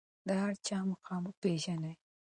د 0.27 0.29
هر 0.41 0.53
چا 0.67 0.77
مقام 0.91 1.21
وپیژنئ. 1.25 1.95